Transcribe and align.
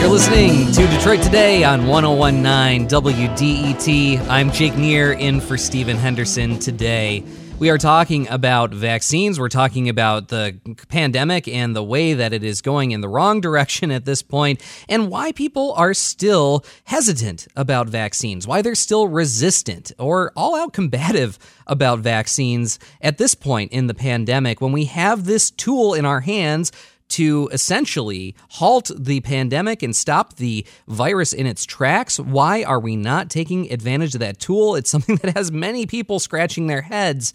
You're 0.00 0.08
listening 0.08 0.72
to 0.72 0.86
Detroit 0.86 1.20
Today 1.20 1.62
on 1.62 1.86
1019 1.86 2.88
WDET. 2.88 4.26
I'm 4.30 4.50
Jake 4.50 4.74
Neher 4.74 5.12
in 5.12 5.42
for 5.42 5.58
Stephen 5.58 5.98
Henderson 5.98 6.58
today. 6.58 7.22
We 7.58 7.68
are 7.68 7.76
talking 7.76 8.26
about 8.30 8.72
vaccines. 8.72 9.38
We're 9.38 9.50
talking 9.50 9.90
about 9.90 10.28
the 10.28 10.58
pandemic 10.88 11.46
and 11.46 11.76
the 11.76 11.84
way 11.84 12.14
that 12.14 12.32
it 12.32 12.42
is 12.42 12.62
going 12.62 12.92
in 12.92 13.02
the 13.02 13.10
wrong 13.10 13.40
direction 13.42 13.90
at 13.90 14.06
this 14.06 14.22
point, 14.22 14.62
and 14.88 15.10
why 15.10 15.32
people 15.32 15.74
are 15.74 15.92
still 15.92 16.64
hesitant 16.84 17.46
about 17.54 17.86
vaccines, 17.86 18.46
why 18.46 18.62
they're 18.62 18.74
still 18.74 19.06
resistant 19.06 19.92
or 19.98 20.32
all 20.34 20.58
out 20.58 20.72
combative 20.72 21.38
about 21.66 21.98
vaccines 21.98 22.78
at 23.02 23.18
this 23.18 23.34
point 23.34 23.70
in 23.70 23.86
the 23.86 23.94
pandemic 23.94 24.62
when 24.62 24.72
we 24.72 24.86
have 24.86 25.26
this 25.26 25.50
tool 25.50 25.92
in 25.92 26.06
our 26.06 26.20
hands 26.20 26.72
to 27.10 27.48
essentially 27.52 28.34
halt 28.50 28.90
the 28.96 29.20
pandemic 29.20 29.82
and 29.82 29.94
stop 29.94 30.36
the 30.36 30.66
virus 30.88 31.32
in 31.32 31.46
its 31.46 31.64
tracks. 31.64 32.18
Why 32.18 32.62
are 32.62 32.80
we 32.80 32.96
not 32.96 33.30
taking 33.30 33.70
advantage 33.72 34.14
of 34.14 34.20
that 34.20 34.38
tool? 34.40 34.74
It's 34.76 34.90
something 34.90 35.16
that 35.22 35.36
has 35.36 35.52
many 35.52 35.86
people 35.86 36.18
scratching 36.18 36.66
their 36.66 36.82
heads. 36.82 37.34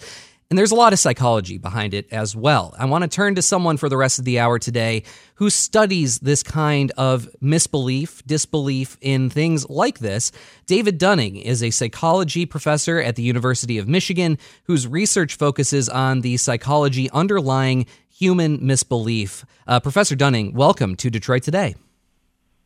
And 0.50 0.60
there's 0.60 0.72
a 0.72 0.76
lot 0.76 0.94
of 0.94 1.00
psychology 1.00 1.58
behind 1.58 1.96
it 1.96 2.08
as 2.12 2.36
well. 2.36 2.76
I 2.78 2.86
want 2.86 3.02
to 3.02 3.08
turn 3.08 3.34
to 3.34 3.42
someone 3.42 3.78
for 3.78 3.90
the 3.90 3.98
rest 3.98 4.20
of 4.20 4.26
the 4.26 4.40
hour 4.40 4.60
today 4.60 5.04
who 5.36 5.50
studies 5.50 6.20
this 6.20 6.44
kind 6.44 6.92
of 6.98 7.28
misbelief, 7.42 8.24
disbelief 8.28 8.96
in 9.02 9.32
things 9.32 9.68
like 9.70 10.00
this. 10.00 10.32
David 10.68 11.00
Dunning 11.00 11.36
is 11.38 11.64
a 11.64 11.72
psychology 11.72 12.46
professor 12.46 13.00
at 13.00 13.16
the 13.16 13.24
University 13.24 13.80
of 13.80 13.88
Michigan 13.88 14.38
whose 14.66 14.88
research 14.88 15.36
focuses 15.36 15.90
on 15.90 16.22
the 16.22 16.38
psychology 16.38 17.10
underlying 17.10 17.88
human 18.18 18.58
misbelief. 18.66 19.44
Uh, 19.68 19.80
Professor 19.80 20.16
Dunning, 20.16 20.54
welcome 20.54 20.96
to 20.96 21.10
Detroit 21.10 21.44
Today. 21.44 21.76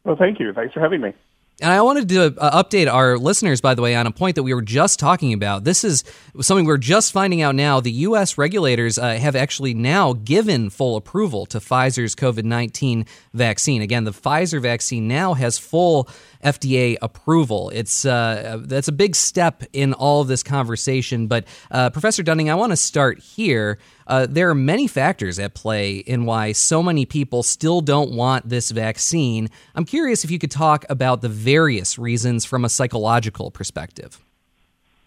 Well, 0.03 0.15
thank 0.15 0.39
you. 0.39 0.53
Thanks 0.53 0.73
for 0.73 0.79
having 0.79 1.01
me. 1.01 1.13
And 1.61 1.71
I 1.71 1.81
wanted 1.81 2.07
to 2.09 2.31
update 2.31 2.91
our 2.91 3.17
listeners, 3.17 3.59
by 3.59 3.75
the 3.75 3.81
way, 3.81 3.93
on 3.93 4.07
a 4.07 4.11
point 4.11 4.35
that 4.35 4.43
we 4.43 4.53
were 4.53 4.61
just 4.61 4.97
talking 4.97 5.33
about. 5.33 5.65
This 5.65 5.83
is 5.83 6.05
something 6.39 6.65
we're 6.65 6.77
just 6.77 7.11
finding 7.11 7.41
out 7.41 7.53
now. 7.53 7.81
The 7.81 7.91
U.S. 7.91 8.37
regulators 8.37 8.97
uh, 8.97 9.15
have 9.15 9.35
actually 9.35 9.73
now 9.73 10.13
given 10.13 10.69
full 10.69 10.95
approval 10.95 11.45
to 11.47 11.59
Pfizer's 11.59 12.15
COVID 12.15 12.45
19 12.45 13.05
vaccine. 13.33 13.81
Again, 13.81 14.05
the 14.05 14.11
Pfizer 14.11 14.61
vaccine 14.61 15.09
now 15.09 15.33
has 15.33 15.57
full 15.57 16.07
FDA 16.43 16.97
approval. 17.01 17.69
It's 17.71 18.05
uh, 18.05 18.59
that's 18.61 18.87
a 18.87 18.93
big 18.93 19.15
step 19.15 19.63
in 19.73 19.93
all 19.93 20.21
of 20.21 20.27
this 20.27 20.43
conversation. 20.43 21.27
But 21.27 21.45
uh, 21.71 21.89
Professor 21.89 22.23
Dunning, 22.23 22.49
I 22.49 22.55
want 22.55 22.71
to 22.71 22.77
start 22.77 23.19
here. 23.19 23.79
Uh, 24.07 24.25
there 24.27 24.49
are 24.49 24.55
many 24.55 24.87
factors 24.87 25.37
at 25.37 25.53
play 25.53 25.97
in 25.97 26.25
why 26.25 26.51
so 26.51 26.81
many 26.81 27.05
people 27.05 27.43
still 27.43 27.81
don't 27.81 28.11
want 28.11 28.49
this 28.49 28.71
vaccine. 28.71 29.49
I'm 29.75 29.85
curious 29.85 30.23
if 30.23 30.31
you 30.31 30.39
could 30.39 30.49
talk 30.49 30.83
about 30.89 31.21
the 31.21 31.29
various 31.53 31.97
reasons 31.97 32.45
from 32.45 32.61
a 32.63 32.69
psychological 32.69 33.49
perspective. 33.49 34.11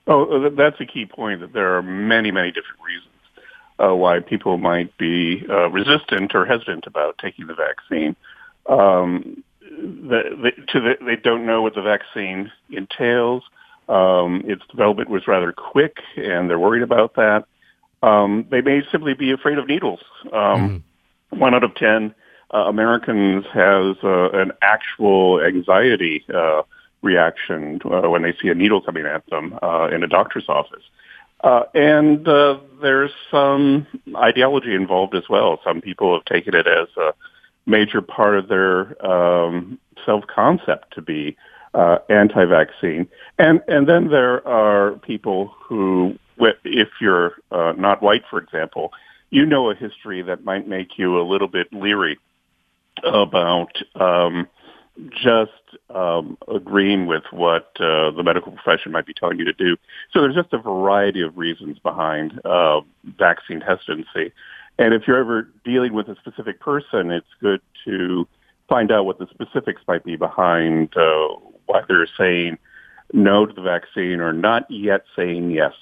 Oh, 0.06 0.50
that's 0.50 0.80
a 0.80 0.86
key 0.94 1.06
point. 1.06 1.40
That 1.40 1.52
there 1.52 1.76
are 1.76 1.82
many, 1.82 2.30
many 2.32 2.50
different 2.50 2.80
reasons 2.90 3.12
uh, 3.82 3.94
why 3.94 4.20
people 4.20 4.58
might 4.58 4.90
be 4.98 5.16
uh, 5.48 5.68
resistant 5.70 6.34
or 6.34 6.44
hesitant 6.44 6.84
about 6.86 7.18
taking 7.18 7.46
the 7.46 7.54
vaccine. 7.54 8.16
Um, 8.66 9.44
the, 10.10 10.20
the, 10.42 10.50
to 10.72 10.80
the, 10.80 10.92
they 11.08 11.16
don't 11.16 11.46
know 11.46 11.62
what 11.62 11.74
the 11.74 11.82
vaccine 11.82 12.50
entails. 12.70 13.42
Um, 13.88 14.42
its 14.44 14.62
development 14.70 15.08
was 15.10 15.22
rather 15.28 15.52
quick, 15.52 15.96
and 16.16 16.48
they're 16.48 16.58
worried 16.58 16.82
about 16.82 17.14
that. 17.14 17.44
Um, 18.02 18.46
they 18.50 18.60
may 18.60 18.82
simply 18.90 19.14
be 19.14 19.30
afraid 19.30 19.58
of 19.58 19.68
needles. 19.68 20.00
Um, 20.32 20.84
mm. 21.32 21.38
One 21.38 21.54
out 21.54 21.64
of 21.64 21.74
ten 21.76 22.14
uh, 22.52 22.58
Americans 22.58 23.44
has 23.52 23.96
uh, 24.02 24.30
an 24.30 24.52
actual 24.60 25.40
anxiety 25.42 26.24
uh, 26.32 26.62
reaction 27.02 27.80
uh, 27.84 28.08
when 28.08 28.22
they 28.22 28.34
see 28.40 28.48
a 28.48 28.54
needle 28.54 28.80
coming 28.80 29.06
at 29.06 29.26
them 29.26 29.58
uh, 29.62 29.88
in 29.88 30.02
a 30.02 30.06
doctor's 30.06 30.48
office. 30.48 30.82
Uh, 31.42 31.64
and 31.74 32.28
uh, 32.28 32.58
there's 32.80 33.10
some 33.30 33.86
ideology 34.16 34.74
involved 34.74 35.14
as 35.14 35.28
well. 35.28 35.58
Some 35.64 35.80
people 35.80 36.14
have 36.14 36.24
taken 36.24 36.54
it 36.54 36.66
as 36.66 36.88
a 36.96 37.12
major 37.66 38.00
part 38.00 38.36
of 38.38 38.48
their 38.48 39.04
um, 39.04 39.78
self-concept 40.06 40.94
to 40.94 41.02
be 41.02 41.36
uh, 41.74 41.98
anti-vaccine. 42.08 43.08
And 43.38 43.60
and 43.66 43.88
then 43.88 44.08
there 44.08 44.46
are 44.46 44.92
people 44.98 45.54
who, 45.58 46.18
if 46.64 46.88
you're 47.00 47.34
uh, 47.50 47.72
not 47.76 48.02
white, 48.02 48.22
for 48.30 48.38
example, 48.38 48.92
you 49.30 49.46
know 49.46 49.70
a 49.70 49.74
history 49.74 50.22
that 50.22 50.44
might 50.44 50.68
make 50.68 50.98
you 50.98 51.18
a 51.20 51.24
little 51.24 51.48
bit 51.48 51.72
leery 51.72 52.18
about 53.04 53.72
um, 53.94 54.48
just 55.10 55.50
um, 55.90 56.36
agreeing 56.48 57.06
with 57.06 57.24
what 57.30 57.70
uh, 57.80 58.10
the 58.10 58.22
medical 58.22 58.52
profession 58.52 58.92
might 58.92 59.06
be 59.06 59.14
telling 59.14 59.38
you 59.38 59.44
to 59.44 59.52
do. 59.52 59.76
So 60.12 60.20
there's 60.20 60.34
just 60.34 60.52
a 60.52 60.58
variety 60.58 61.22
of 61.22 61.36
reasons 61.36 61.78
behind 61.78 62.40
uh, 62.44 62.82
vaccine 63.18 63.60
hesitancy. 63.60 64.32
And 64.78 64.94
if 64.94 65.06
you're 65.06 65.18
ever 65.18 65.48
dealing 65.64 65.92
with 65.92 66.08
a 66.08 66.16
specific 66.16 66.60
person, 66.60 67.10
it's 67.10 67.26
good 67.40 67.60
to 67.84 68.26
find 68.68 68.90
out 68.90 69.04
what 69.06 69.18
the 69.18 69.26
specifics 69.30 69.82
might 69.86 70.04
be 70.04 70.16
behind 70.16 70.96
uh, 70.96 71.28
why 71.66 71.82
they're 71.88 72.06
saying 72.18 72.58
no 73.12 73.46
to 73.46 73.52
the 73.52 73.62
vaccine 73.62 74.20
or 74.20 74.32
not 74.32 74.70
yet 74.70 75.04
saying 75.14 75.50
yes. 75.50 75.74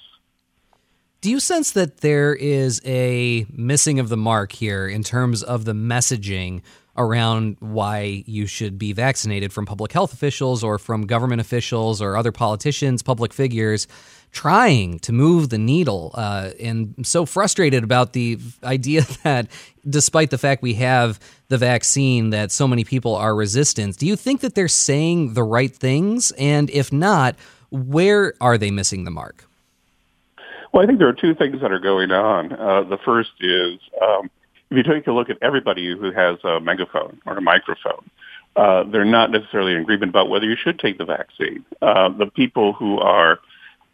Do 1.21 1.29
you 1.29 1.39
sense 1.39 1.71
that 1.71 1.97
there 1.97 2.33
is 2.33 2.81
a 2.83 3.45
missing 3.51 3.99
of 3.99 4.09
the 4.09 4.17
mark 4.17 4.51
here 4.53 4.87
in 4.87 5.03
terms 5.03 5.43
of 5.43 5.65
the 5.65 5.73
messaging 5.73 6.63
around 6.97 7.57
why 7.59 8.23
you 8.25 8.45
should 8.45 8.77
be 8.77 8.93
vaccinated 8.93 9.53
from 9.53 9.65
public 9.65 9.91
health 9.91 10.13
officials 10.13 10.63
or 10.63 10.77
from 10.77 11.05
government 11.05 11.41
officials 11.41 12.01
or 12.01 12.17
other 12.17 12.31
politicians, 12.31 13.01
public 13.01 13.33
figures? 13.33 13.87
trying 14.31 14.97
to 14.99 15.11
move 15.11 15.49
the 15.49 15.57
needle 15.57 16.11
uh, 16.13 16.51
and 16.59 16.95
so 17.05 17.25
frustrated 17.25 17.83
about 17.83 18.13
the 18.13 18.39
idea 18.63 19.01
that 19.23 19.47
despite 19.87 20.29
the 20.29 20.37
fact 20.37 20.61
we 20.61 20.75
have 20.75 21.19
the 21.49 21.57
vaccine 21.57 22.29
that 22.29 22.51
so 22.51 22.67
many 22.67 22.83
people 22.83 23.15
are 23.15 23.35
resistant 23.35 23.97
do 23.97 24.05
you 24.05 24.15
think 24.15 24.41
that 24.41 24.55
they're 24.55 24.67
saying 24.67 25.33
the 25.33 25.43
right 25.43 25.75
things 25.75 26.31
and 26.37 26.69
if 26.69 26.93
not 26.93 27.35
where 27.71 28.33
are 28.39 28.57
they 28.57 28.71
missing 28.71 29.03
the 29.03 29.11
mark 29.11 29.45
well 30.71 30.83
i 30.83 30.87
think 30.87 30.99
there 30.99 31.09
are 31.09 31.13
two 31.13 31.35
things 31.35 31.59
that 31.61 31.71
are 31.71 31.79
going 31.79 32.11
on 32.11 32.53
uh, 32.53 32.83
the 32.83 32.97
first 33.03 33.31
is 33.39 33.79
um, 34.01 34.29
if 34.71 34.77
you 34.77 34.83
take 34.83 35.05
a 35.05 35.11
look 35.11 35.29
at 35.29 35.37
everybody 35.41 35.95
who 35.95 36.11
has 36.11 36.37
a 36.43 36.59
megaphone 36.59 37.21
or 37.25 37.37
a 37.37 37.41
microphone 37.41 38.09
uh, 38.55 38.83
they're 38.83 39.05
not 39.05 39.31
necessarily 39.31 39.73
in 39.73 39.79
agreement 39.79 40.09
about 40.09 40.29
whether 40.29 40.45
you 40.45 40.57
should 40.61 40.77
take 40.79 40.97
the 40.97 41.05
vaccine. 41.05 41.63
Uh, 41.81 42.09
the 42.09 42.25
people 42.25 42.73
who 42.73 42.99
are 42.99 43.39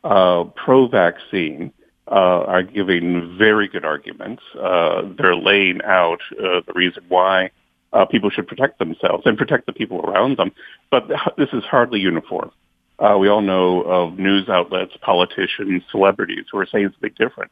uh, 0.04 0.44
pro-vaccine 0.56 1.72
uh, 2.08 2.44
are 2.46 2.64
giving 2.64 3.38
very 3.38 3.68
good 3.68 3.86
arguments. 3.86 4.42
Uh, 4.60 5.04
they're 5.18 5.36
laying 5.36 5.82
out 5.84 6.20
uh, 6.40 6.62
the 6.66 6.74
reason 6.74 7.04
why 7.08 7.52
people 8.12 8.30
should 8.30 8.48
protect 8.48 8.78
themselves 8.78 9.24
and 9.26 9.40
protect 9.40 9.66
the 9.66 9.74
people 9.74 10.02
around 10.02 10.38
them. 10.38 10.52
But 10.92 11.08
this 11.38 11.50
is 11.52 11.64
hardly 11.64 12.00
uniform. 12.00 12.52
We 13.00 13.28
all 13.28 13.42
know 13.42 13.82
of 13.82 14.20
news 14.20 14.50
outlets, 14.50 14.94
politicians, 15.02 15.82
celebrities 15.90 16.46
who 16.52 16.60
are 16.60 16.68
saying 16.68 16.92
something 16.94 17.14
different. 17.18 17.52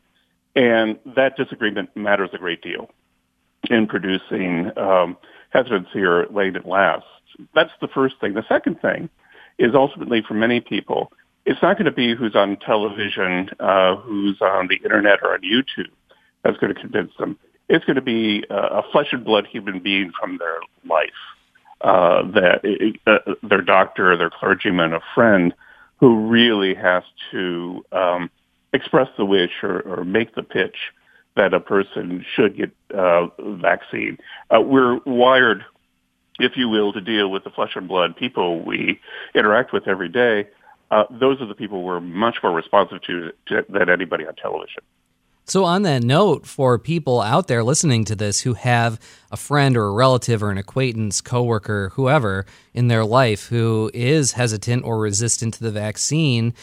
And 0.55 0.99
that 1.15 1.35
disagreement 1.35 1.95
matters 1.95 2.29
a 2.33 2.37
great 2.37 2.61
deal 2.61 2.89
in 3.69 3.87
producing 3.87 4.71
um, 4.77 5.17
hesitancy 5.51 6.01
or 6.01 6.27
late 6.27 6.55
at 6.55 6.65
last. 6.65 7.05
That's 7.53 7.71
the 7.81 7.87
first 7.87 8.15
thing. 8.21 8.33
The 8.33 8.45
second 8.47 8.81
thing 8.81 9.09
is 9.57 9.71
ultimately 9.73 10.21
for 10.27 10.33
many 10.33 10.59
people, 10.59 11.11
it's 11.45 11.61
not 11.61 11.77
going 11.77 11.85
to 11.85 11.91
be 11.91 12.15
who's 12.15 12.35
on 12.35 12.57
television, 12.57 13.49
uh, 13.59 13.95
who's 13.97 14.37
on 14.41 14.67
the 14.67 14.75
internet 14.77 15.19
or 15.21 15.33
on 15.33 15.41
YouTube 15.41 15.91
that's 16.43 16.57
going 16.57 16.73
to 16.73 16.79
convince 16.79 17.11
them. 17.19 17.37
It's 17.69 17.85
going 17.85 17.95
to 17.95 18.01
be 18.01 18.43
uh, 18.49 18.81
a 18.83 18.91
flesh 18.91 19.07
and 19.11 19.25
blood 19.25 19.47
human 19.47 19.79
being 19.79 20.11
from 20.19 20.37
their 20.37 20.59
life, 20.87 21.09
uh, 21.81 22.23
that 22.31 22.95
uh, 23.07 23.33
their 23.41 23.61
doctor, 23.61 24.15
their 24.17 24.29
clergyman, 24.29 24.93
a 24.93 24.99
friend 25.13 25.53
who 25.99 26.27
really 26.27 26.75
has 26.75 27.03
to 27.31 27.83
um, 27.91 28.29
express 28.73 29.07
the 29.17 29.25
wish 29.25 29.63
or, 29.63 29.81
or 29.81 30.03
make 30.03 30.35
the 30.35 30.43
pitch 30.43 30.75
that 31.35 31.53
a 31.53 31.59
person 31.59 32.25
should 32.35 32.55
get 32.57 32.71
uh, 32.93 33.27
vaccine. 33.39 34.17
Uh, 34.53 34.61
we're 34.61 34.99
wired, 35.05 35.65
if 36.39 36.53
you 36.55 36.69
will, 36.69 36.93
to 36.93 37.01
deal 37.01 37.29
with 37.29 37.43
the 37.43 37.49
flesh 37.49 37.75
and 37.75 37.87
blood 37.87 38.15
people 38.15 38.63
we 38.63 38.99
interact 39.33 39.73
with 39.73 39.87
every 39.87 40.09
day 40.09 40.47
uh, 40.91 41.03
those 41.09 41.41
are 41.41 41.45
the 41.45 41.55
people 41.55 41.83
we're 41.83 41.99
much 41.99 42.37
more 42.43 42.53
responsive 42.53 43.01
to, 43.03 43.31
to 43.47 43.65
than 43.69 43.89
anybody 43.89 44.25
on 44.25 44.35
television. 44.35 44.83
So, 45.47 45.63
on 45.63 45.83
that 45.83 46.03
note, 46.03 46.47
for 46.47 46.79
people 46.79 47.21
out 47.21 47.47
there 47.47 47.63
listening 47.63 48.03
to 48.05 48.15
this 48.15 48.41
who 48.41 48.53
have 48.55 48.99
a 49.31 49.37
friend 49.37 49.77
or 49.77 49.85
a 49.87 49.91
relative 49.91 50.41
or 50.41 50.49
an 50.49 50.57
acquaintance, 50.57 51.21
coworker, 51.21 51.89
whoever 51.93 52.45
in 52.73 52.87
their 52.87 53.05
life 53.05 53.47
who 53.47 53.91
is 53.93 54.33
hesitant 54.33 54.83
or 54.83 54.97
resistant 54.97 55.53
to 55.55 55.63
the 55.63 55.71
vaccine, 55.71 56.53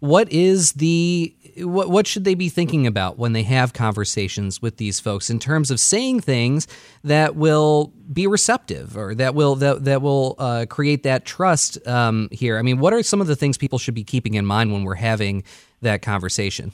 what 0.00 0.30
is 0.32 0.72
the 0.72 1.34
what, 1.58 1.90
what 1.90 2.06
should 2.06 2.24
they 2.24 2.34
be 2.34 2.48
thinking 2.48 2.86
about 2.86 3.18
when 3.18 3.32
they 3.32 3.42
have 3.42 3.72
conversations 3.72 4.62
with 4.62 4.78
these 4.78 4.98
folks 4.98 5.28
in 5.28 5.38
terms 5.38 5.70
of 5.70 5.78
saying 5.78 6.20
things 6.20 6.66
that 7.04 7.36
will 7.36 7.92
be 8.12 8.26
receptive 8.26 8.96
or 8.96 9.14
that 9.14 9.34
will 9.34 9.56
that, 9.56 9.84
that 9.84 10.02
will 10.02 10.36
uh, 10.38 10.66
create 10.68 11.02
that 11.02 11.24
trust 11.24 11.86
um, 11.86 12.28
here? 12.32 12.58
I 12.58 12.62
mean, 12.62 12.78
what 12.78 12.92
are 12.92 13.02
some 13.02 13.20
of 13.20 13.26
the 13.26 13.36
things 13.36 13.58
people 13.58 13.78
should 13.78 13.94
be 13.94 14.04
keeping 14.04 14.34
in 14.34 14.46
mind 14.46 14.72
when 14.72 14.84
we're 14.84 14.94
having 14.94 15.44
that 15.82 16.02
conversation? 16.02 16.72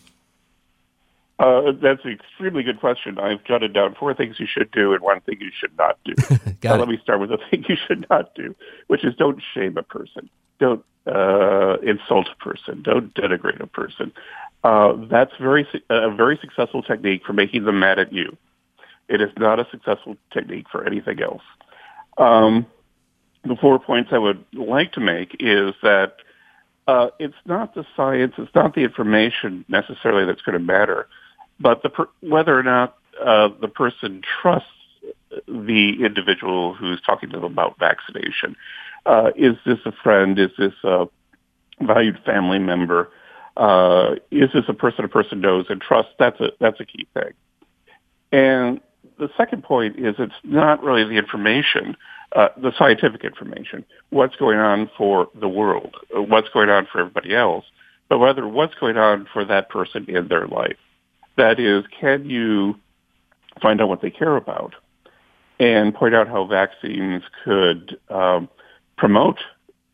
Uh, 1.38 1.72
that's 1.82 2.02
an 2.04 2.12
extremely 2.12 2.62
good 2.62 2.80
question. 2.80 3.18
I've 3.18 3.44
jotted 3.44 3.74
down 3.74 3.94
four 3.94 4.14
things 4.14 4.40
you 4.40 4.46
should 4.46 4.70
do 4.70 4.94
and 4.94 5.02
one 5.02 5.20
thing 5.20 5.36
you 5.40 5.50
should 5.54 5.76
not 5.76 5.98
do. 6.04 6.14
uh, 6.68 6.76
let 6.76 6.88
me 6.88 6.98
start 7.02 7.20
with 7.20 7.30
the 7.30 7.38
thing 7.50 7.64
you 7.68 7.76
should 7.86 8.06
not 8.08 8.34
do, 8.34 8.54
which 8.86 9.04
is 9.04 9.14
don't 9.16 9.42
shame 9.54 9.76
a 9.76 9.82
person. 9.82 10.30
Don't 10.58 10.82
uh, 11.06 11.76
insult 11.82 12.28
a 12.32 12.42
person. 12.42 12.82
Don't 12.82 13.12
denigrate 13.14 13.60
a 13.60 13.66
person. 13.66 14.12
Uh, 14.64 14.94
that's 15.10 15.32
very 15.38 15.66
a 15.90 16.10
very 16.10 16.38
successful 16.40 16.82
technique 16.82 17.22
for 17.26 17.34
making 17.34 17.64
them 17.64 17.80
mad 17.80 17.98
at 17.98 18.12
you. 18.12 18.36
It 19.08 19.20
is 19.20 19.30
not 19.36 19.60
a 19.60 19.66
successful 19.70 20.16
technique 20.32 20.66
for 20.72 20.84
anything 20.86 21.22
else. 21.22 21.42
Um, 22.16 22.66
the 23.44 23.56
four 23.56 23.78
points 23.78 24.10
I 24.12 24.18
would 24.18 24.44
like 24.54 24.92
to 24.92 25.00
make 25.00 25.36
is 25.38 25.74
that 25.82 26.16
uh, 26.88 27.10
it's 27.18 27.36
not 27.44 27.74
the 27.74 27.84
science, 27.94 28.34
it's 28.38 28.54
not 28.54 28.74
the 28.74 28.82
information 28.82 29.64
necessarily 29.68 30.24
that's 30.24 30.42
going 30.42 30.58
to 30.58 30.64
matter 30.64 31.06
but 31.60 31.82
the 31.82 31.90
per- 31.90 32.08
whether 32.20 32.58
or 32.58 32.62
not 32.62 32.96
uh, 33.24 33.48
the 33.60 33.68
person 33.68 34.22
trusts 34.42 34.68
the 35.46 36.04
individual 36.04 36.74
who's 36.74 37.00
talking 37.00 37.30
to 37.30 37.36
them 37.36 37.44
about 37.44 37.78
vaccination. 37.78 38.56
Uh, 39.04 39.30
is 39.36 39.56
this 39.64 39.78
a 39.84 39.92
friend? 39.92 40.38
Is 40.38 40.50
this 40.58 40.72
a 40.84 41.06
valued 41.80 42.18
family 42.24 42.58
member? 42.58 43.10
Uh, 43.56 44.16
is 44.30 44.50
this 44.52 44.64
a 44.68 44.74
person 44.74 45.04
a 45.04 45.08
person 45.08 45.40
knows 45.40 45.66
and 45.68 45.80
trusts? 45.80 46.12
That's 46.18 46.40
a 46.40 46.52
that's 46.60 46.80
a 46.80 46.84
key 46.84 47.06
thing. 47.14 47.32
And 48.32 48.80
the 49.18 49.30
second 49.36 49.62
point 49.62 49.98
is 49.98 50.16
it's 50.18 50.34
not 50.42 50.82
really 50.82 51.04
the 51.04 51.16
information, 51.16 51.96
uh, 52.34 52.48
the 52.56 52.72
scientific 52.76 53.24
information, 53.24 53.84
what's 54.10 54.36
going 54.36 54.58
on 54.58 54.90
for 54.96 55.28
the 55.34 55.48
world, 55.48 55.94
what's 56.10 56.48
going 56.50 56.68
on 56.68 56.86
for 56.90 57.00
everybody 57.00 57.34
else, 57.34 57.64
but 58.08 58.18
rather 58.18 58.46
what's 58.46 58.74
going 58.74 58.98
on 58.98 59.26
for 59.32 59.44
that 59.44 59.70
person 59.70 60.04
in 60.08 60.28
their 60.28 60.46
life. 60.46 60.76
That 61.36 61.60
is, 61.60 61.84
can 62.00 62.28
you 62.28 62.76
find 63.60 63.80
out 63.80 63.88
what 63.88 64.00
they 64.02 64.10
care 64.10 64.36
about 64.36 64.74
and 65.58 65.94
point 65.94 66.14
out 66.14 66.28
how 66.28 66.44
vaccines 66.44 67.22
could 67.44 67.98
um, 68.08 68.48
promote 68.96 69.38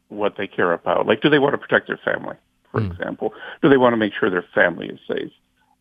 what 0.08 0.36
they 0.36 0.46
care 0.46 0.72
about? 0.72 1.06
Like, 1.06 1.20
do 1.20 1.28
they 1.28 1.38
want 1.38 1.54
to 1.54 1.58
protect 1.58 1.88
their 1.88 2.00
family, 2.04 2.36
for 2.70 2.80
mm. 2.80 2.90
example? 2.90 3.34
Do 3.62 3.68
they 3.68 3.76
want 3.76 3.92
to 3.92 3.96
make 3.96 4.12
sure 4.14 4.30
their 4.30 4.44
family 4.54 4.88
is 4.88 5.00
safe? 5.08 5.32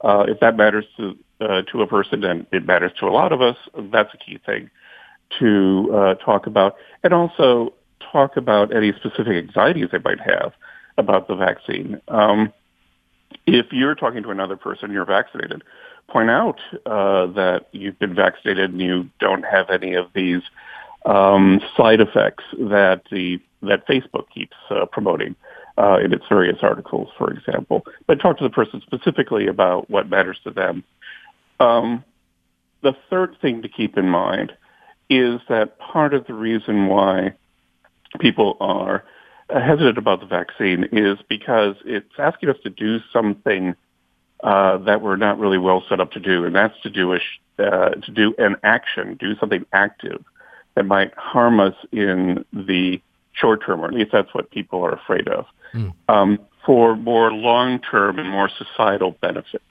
Uh, 0.03 0.25
if 0.27 0.39
that 0.39 0.57
matters 0.57 0.85
to 0.97 1.17
uh, 1.41 1.61
to 1.71 1.81
a 1.81 1.87
person, 1.87 2.23
and 2.23 2.45
it 2.51 2.65
matters 2.65 2.91
to 2.99 3.07
a 3.07 3.09
lot 3.09 3.31
of 3.31 3.41
us, 3.41 3.57
that's 3.91 4.13
a 4.13 4.17
key 4.17 4.39
thing 4.45 4.69
to 5.39 5.89
uh, 5.93 6.13
talk 6.15 6.45
about, 6.47 6.75
and 7.03 7.13
also 7.13 7.73
talk 8.11 8.37
about 8.37 8.75
any 8.75 8.91
specific 8.93 9.35
anxieties 9.35 9.87
they 9.91 9.99
might 9.99 10.19
have 10.19 10.53
about 10.97 11.27
the 11.27 11.35
vaccine. 11.35 12.01
Um, 12.07 12.51
if 13.45 13.67
you're 13.71 13.95
talking 13.95 14.23
to 14.23 14.29
another 14.29 14.55
person, 14.55 14.91
you're 14.91 15.05
vaccinated, 15.05 15.63
point 16.07 16.29
out 16.29 16.59
uh, 16.85 17.27
that 17.27 17.67
you've 17.71 17.97
been 17.99 18.15
vaccinated 18.15 18.71
and 18.71 18.81
you 18.81 19.09
don't 19.19 19.43
have 19.43 19.69
any 19.69 19.93
of 19.95 20.07
these 20.13 20.41
um, 21.05 21.61
side 21.75 22.01
effects 22.01 22.43
that 22.57 23.03
the 23.11 23.39
that 23.63 23.87
Facebook 23.87 24.25
keeps 24.33 24.55
uh, 24.71 24.85
promoting 24.85 25.35
uh, 25.77 25.97
in 26.03 26.13
its 26.13 26.25
various 26.27 26.57
articles, 26.61 27.09
for 27.17 27.31
example. 27.31 27.85
But 28.07 28.19
talk 28.19 28.37
to 28.39 28.43
the 28.43 28.49
person 28.49 28.81
specifically 28.81 29.47
about 29.47 29.89
what 29.89 30.09
matters 30.09 30.39
to 30.43 30.51
them. 30.51 30.83
Um, 31.59 32.03
the 32.81 32.95
third 33.09 33.37
thing 33.39 33.61
to 33.61 33.69
keep 33.69 33.97
in 33.97 34.09
mind 34.09 34.53
is 35.09 35.39
that 35.47 35.77
part 35.77 36.13
of 36.13 36.25
the 36.25 36.33
reason 36.33 36.87
why 36.87 37.33
people 38.19 38.57
are 38.59 39.03
hesitant 39.59 39.97
about 39.97 40.19
the 40.19 40.25
vaccine 40.25 40.87
is 40.91 41.17
because 41.27 41.75
it's 41.85 42.13
asking 42.17 42.49
us 42.49 42.57
to 42.63 42.69
do 42.69 42.99
something 43.11 43.75
uh, 44.43 44.77
that 44.79 45.01
we're 45.01 45.17
not 45.17 45.39
really 45.39 45.57
well 45.57 45.83
set 45.89 45.99
up 45.99 46.11
to 46.11 46.19
do, 46.19 46.45
and 46.45 46.55
that's 46.55 46.79
to 46.81 46.89
do 46.89 47.13
a 47.13 47.19
uh, 47.59 47.89
to 47.89 48.11
do 48.11 48.33
an 48.37 48.55
action, 48.63 49.15
do 49.19 49.35
something 49.35 49.65
active 49.71 50.23
that 50.75 50.85
might 50.85 51.13
harm 51.15 51.59
us 51.59 51.75
in 51.91 52.43
the 52.51 52.99
short 53.33 53.63
term, 53.63 53.81
or 53.81 53.87
at 53.87 53.93
least 53.93 54.11
that's 54.11 54.33
what 54.33 54.49
people 54.49 54.83
are 54.83 54.93
afraid 54.93 55.27
of, 55.27 55.45
mm. 55.73 55.93
um, 56.09 56.39
for 56.65 56.95
more 56.95 57.31
long 57.31 57.79
term 57.79 58.17
and 58.17 58.29
more 58.29 58.49
societal 58.49 59.11
benefits 59.21 59.63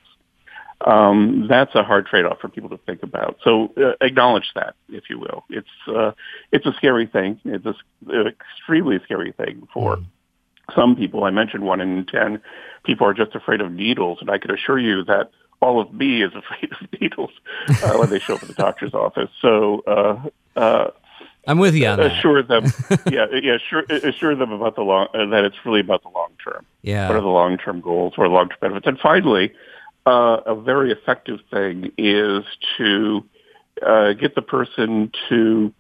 um, 0.83 1.47
that's 1.49 1.75
a 1.75 1.83
hard 1.83 2.07
trade-off 2.07 2.41
for 2.41 2.49
people 2.49 2.71
to 2.71 2.79
think 2.79 3.03
about. 3.03 3.39
So 3.45 3.73
uh, 3.77 3.93
acknowledge 4.01 4.51
that, 4.55 4.75
if 4.89 5.11
you 5.11 5.19
will. 5.19 5.45
It's 5.51 5.69
uh, 5.87 6.13
it's 6.53 6.67
a 6.67 6.73
scary 6.75 7.07
thing. 7.07 7.41
It's 7.45 7.67
an 7.67 8.27
extremely 8.27 8.99
scary 9.05 9.33
thing 9.33 9.69
for 9.73 9.97
mm. 9.97 10.07
some 10.75 10.97
people. 10.97 11.25
I 11.25 11.31
mentioned 11.31 11.65
one 11.65 11.81
in 11.81 12.07
ten 12.07 12.41
people 12.85 13.07
are 13.07 13.15
just 13.15 13.35
afraid 13.35 13.61
of 13.61 13.73
needles, 13.73 14.19
and 14.21 14.31
I 14.31 14.39
can 14.39 14.51
assure 14.51 14.79
you 14.79 15.05
that 15.05 15.31
all 15.61 15.81
of 15.81 15.93
me 15.93 16.23
is 16.23 16.33
afraid 16.35 16.73
of 16.73 17.01
needles 17.01 17.31
uh, 17.69 17.97
when 17.99 18.09
they 18.09 18.19
show 18.19 18.35
up 18.35 18.43
at 18.43 18.49
the 18.49 18.55
doctor's 18.55 18.95
office. 18.95 19.31
So. 19.41 19.83
Uh, 19.87 20.59
uh, 20.59 20.91
I'm 21.47 21.59
with 21.59 21.75
you 21.75 21.87
on 21.87 22.01
assure 22.01 22.43
that. 22.43 22.63
them, 22.65 22.99
yeah, 23.13 23.27
yeah, 23.33 23.55
assure, 23.55 23.85
assure 23.89 24.37
them 24.37 24.53
about 24.53 24.77
the 24.77 24.83
long 24.83 25.09
uh, 25.15 25.25
that 25.27 25.45
it's 25.45 25.57
really 25.65 25.81
about 25.81 26.03
the 26.03 26.11
long 26.11 26.33
term. 26.45 26.67
Yeah, 26.83 27.09
what 27.09 27.17
are 27.17 27.23
the 27.23 27.29
long 27.29 27.57
term 27.57 27.81
goals? 27.81 28.17
What 28.17 28.27
are 28.27 28.29
long 28.29 28.51
term 28.51 28.59
benefits? 28.61 28.87
And 28.87 28.99
finally, 28.99 29.55
uh, 30.07 30.39
a 30.47 30.55
very 30.55 30.93
effective 30.93 31.41
thing 31.51 31.93
is 31.99 32.45
to 32.79 33.25
uh, 33.87 34.13
get 34.15 34.35
the 34.35 34.43
person 34.43 35.11
to 35.29 35.73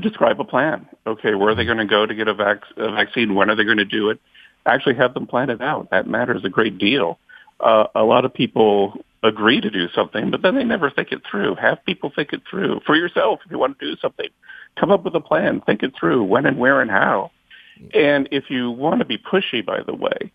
describe 0.00 0.40
a 0.40 0.44
plan. 0.44 0.88
Okay, 1.06 1.34
where 1.34 1.50
are 1.50 1.54
they 1.54 1.64
going 1.64 1.78
to 1.78 1.86
go 1.86 2.06
to 2.06 2.14
get 2.14 2.28
a, 2.28 2.34
vac- 2.34 2.64
a 2.76 2.90
vaccine? 2.90 3.34
When 3.34 3.50
are 3.50 3.56
they 3.56 3.64
going 3.64 3.78
to 3.78 3.84
do 3.84 4.10
it? 4.10 4.20
Actually, 4.66 4.96
have 4.96 5.14
them 5.14 5.26
plan 5.26 5.50
it 5.50 5.60
out. 5.60 5.90
That 5.90 6.06
matters 6.06 6.42
a 6.44 6.48
great 6.48 6.78
deal. 6.78 7.18
Uh, 7.60 7.86
a 7.94 8.02
lot 8.02 8.24
of 8.24 8.34
people 8.34 8.94
agree 9.22 9.60
to 9.60 9.70
do 9.70 9.88
something, 9.94 10.30
but 10.30 10.42
then 10.42 10.54
they 10.54 10.64
never 10.64 10.90
think 10.90 11.10
it 11.10 11.22
through. 11.28 11.54
Have 11.56 11.84
people 11.84 12.12
think 12.14 12.32
it 12.32 12.42
through 12.48 12.80
for 12.86 12.94
yourself. 12.94 13.40
If 13.44 13.50
you 13.50 13.58
want 13.58 13.78
to 13.78 13.90
do 13.94 13.96
something, 14.00 14.28
come 14.78 14.90
up 14.90 15.04
with 15.04 15.14
a 15.14 15.20
plan. 15.20 15.60
Think 15.62 15.82
it 15.82 15.92
through 15.98 16.24
when 16.24 16.46
and 16.46 16.58
where 16.58 16.80
and 16.80 16.90
how. 16.90 17.30
And 17.94 18.28
if 18.30 18.50
you 18.50 18.70
want 18.70 19.00
to 19.00 19.04
be 19.04 19.18
pushy, 19.18 19.64
by 19.64 19.82
the 19.82 19.94
way, 19.94 20.32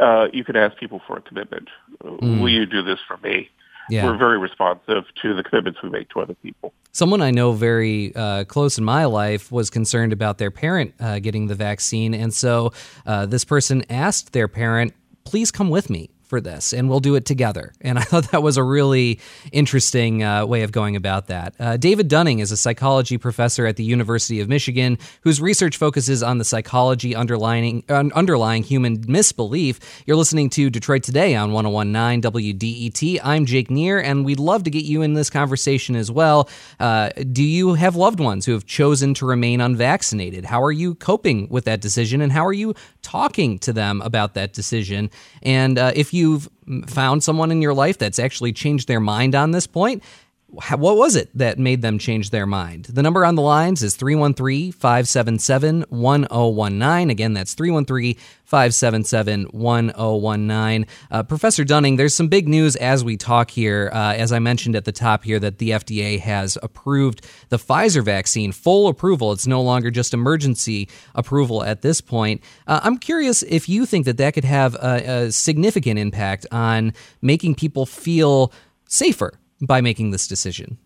uh, 0.00 0.26
you 0.32 0.44
could 0.44 0.56
ask 0.56 0.76
people 0.76 1.00
for 1.06 1.16
a 1.16 1.22
commitment. 1.22 1.68
Mm. 2.02 2.40
Will 2.40 2.48
you 2.48 2.66
do 2.66 2.82
this 2.82 2.98
for 3.06 3.16
me? 3.18 3.48
Yeah. 3.88 4.04
We're 4.04 4.16
very 4.16 4.38
responsive 4.38 5.04
to 5.22 5.34
the 5.34 5.44
commitments 5.44 5.80
we 5.82 5.90
make 5.90 6.08
to 6.10 6.20
other 6.20 6.34
people. 6.34 6.72
Someone 6.92 7.20
I 7.20 7.30
know 7.30 7.52
very 7.52 8.14
uh, 8.16 8.44
close 8.44 8.78
in 8.78 8.84
my 8.84 9.04
life 9.04 9.52
was 9.52 9.70
concerned 9.70 10.12
about 10.12 10.38
their 10.38 10.50
parent 10.50 10.94
uh, 10.98 11.20
getting 11.20 11.46
the 11.46 11.54
vaccine. 11.54 12.12
And 12.12 12.34
so 12.34 12.72
uh, 13.06 13.26
this 13.26 13.44
person 13.44 13.84
asked 13.88 14.32
their 14.32 14.48
parent, 14.48 14.92
please 15.24 15.50
come 15.52 15.70
with 15.70 15.88
me 15.88 16.10
for 16.26 16.40
this 16.40 16.72
and 16.72 16.88
we'll 16.88 17.00
do 17.00 17.14
it 17.14 17.24
together. 17.24 17.72
And 17.80 17.98
I 17.98 18.02
thought 18.02 18.30
that 18.32 18.42
was 18.42 18.56
a 18.56 18.62
really 18.62 19.20
interesting 19.52 20.22
uh, 20.22 20.46
way 20.46 20.62
of 20.62 20.72
going 20.72 20.96
about 20.96 21.28
that. 21.28 21.54
Uh, 21.58 21.76
David 21.76 22.08
Dunning 22.08 22.40
is 22.40 22.52
a 22.52 22.56
psychology 22.56 23.18
professor 23.18 23.66
at 23.66 23.76
the 23.76 23.84
University 23.84 24.40
of 24.40 24.48
Michigan 24.48 24.98
whose 25.22 25.40
research 25.40 25.76
focuses 25.76 26.22
on 26.22 26.38
the 26.38 26.44
psychology 26.44 27.14
underlying, 27.14 27.84
uh, 27.88 28.04
underlying 28.14 28.62
human 28.62 29.04
misbelief. 29.06 30.02
You're 30.06 30.16
listening 30.16 30.50
to 30.50 30.70
Detroit 30.70 31.02
Today 31.02 31.34
on 31.34 31.52
1019 31.52 32.22
WDET. 32.22 33.20
I'm 33.22 33.46
Jake 33.46 33.70
Neher, 33.70 34.00
and 34.00 34.24
we'd 34.24 34.40
love 34.40 34.64
to 34.64 34.70
get 34.70 34.84
you 34.84 35.02
in 35.02 35.14
this 35.14 35.30
conversation 35.30 35.96
as 35.96 36.10
well. 36.10 36.48
Uh, 36.80 37.10
do 37.32 37.42
you 37.42 37.74
have 37.74 37.96
loved 37.96 38.20
ones 38.20 38.46
who 38.46 38.52
have 38.52 38.66
chosen 38.66 39.14
to 39.14 39.26
remain 39.26 39.60
unvaccinated? 39.60 40.44
How 40.44 40.62
are 40.62 40.72
you 40.72 40.94
coping 40.94 41.48
with 41.48 41.64
that 41.64 41.80
decision, 41.80 42.20
and 42.20 42.32
how 42.32 42.44
are 42.46 42.52
you 42.52 42.74
talking 43.02 43.58
to 43.60 43.72
them 43.72 44.02
about 44.02 44.34
that 44.34 44.52
decision? 44.52 45.10
And 45.42 45.78
uh, 45.78 45.92
if 45.94 46.12
you've 46.16 46.48
found 46.86 47.22
someone 47.22 47.52
in 47.52 47.62
your 47.62 47.74
life 47.74 47.98
that's 47.98 48.18
actually 48.18 48.52
changed 48.52 48.88
their 48.88 49.00
mind 49.00 49.34
on 49.34 49.52
this 49.52 49.66
point, 49.66 50.02
what 50.48 50.96
was 50.96 51.16
it 51.16 51.28
that 51.36 51.58
made 51.58 51.82
them 51.82 51.98
change 51.98 52.30
their 52.30 52.46
mind? 52.46 52.84
The 52.84 53.02
number 53.02 53.24
on 53.24 53.34
the 53.34 53.42
lines 53.42 53.82
is 53.82 53.96
313 53.96 54.72
577 54.72 55.84
1019. 55.88 57.10
Again, 57.10 57.32
that's 57.34 57.54
313 57.54 58.14
577 58.44 59.44
1019. 59.46 60.86
Uh, 61.10 61.22
Professor 61.24 61.64
Dunning, 61.64 61.96
there's 61.96 62.14
some 62.14 62.28
big 62.28 62.48
news 62.48 62.76
as 62.76 63.04
we 63.04 63.16
talk 63.16 63.50
here. 63.50 63.90
Uh, 63.92 64.14
as 64.14 64.32
I 64.32 64.38
mentioned 64.38 64.76
at 64.76 64.84
the 64.84 64.92
top 64.92 65.24
here, 65.24 65.40
that 65.40 65.58
the 65.58 65.70
FDA 65.70 66.20
has 66.20 66.56
approved 66.62 67.26
the 67.48 67.58
Pfizer 67.58 68.04
vaccine, 68.04 68.52
full 68.52 68.86
approval. 68.86 69.32
It's 69.32 69.48
no 69.48 69.60
longer 69.60 69.90
just 69.90 70.14
emergency 70.14 70.88
approval 71.16 71.64
at 71.64 71.82
this 71.82 72.00
point. 72.00 72.40
Uh, 72.68 72.80
I'm 72.84 72.98
curious 72.98 73.42
if 73.42 73.68
you 73.68 73.84
think 73.84 74.04
that 74.04 74.18
that 74.18 74.34
could 74.34 74.44
have 74.44 74.74
a, 74.76 75.24
a 75.26 75.32
significant 75.32 75.98
impact 75.98 76.46
on 76.52 76.92
making 77.20 77.56
people 77.56 77.84
feel 77.84 78.52
safer 78.88 79.32
by 79.60 79.80
making 79.80 80.10
this 80.10 80.26
decision? 80.26 80.78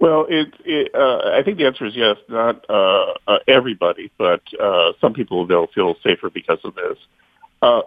Well, 0.00 0.26
it, 0.28 0.54
it 0.64 0.94
uh, 0.94 1.30
I 1.38 1.42
think 1.42 1.58
the 1.58 1.66
answer 1.66 1.84
is 1.84 1.96
yes. 1.96 2.16
Not 2.28 2.64
uh, 2.70 3.14
uh, 3.26 3.38
everybody, 3.48 4.12
but 4.16 4.42
uh, 4.60 4.92
some 5.00 5.12
people 5.12 5.46
will 5.46 5.66
feel 5.74 5.96
safer 6.04 6.30
because 6.30 6.60
of 6.64 6.74
this. 6.74 6.98
uh, 7.62 7.82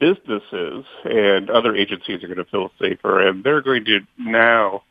businesses 0.00 0.84
and 1.04 1.50
other 1.50 1.74
agencies 1.76 2.22
are 2.22 2.26
going 2.26 2.38
to 2.38 2.44
feel 2.44 2.70
safer, 2.80 3.26
and 3.26 3.44
they're 3.44 3.62
going 3.62 3.84
to 3.84 4.00
now 4.18 4.82